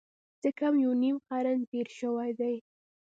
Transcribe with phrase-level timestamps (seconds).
[0.41, 2.55] څه کم یو نیم قرن تېر شوی دی.